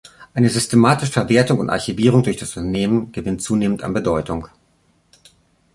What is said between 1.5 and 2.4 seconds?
und Archivierung durch